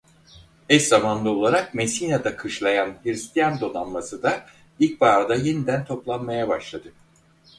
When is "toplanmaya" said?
5.85-6.47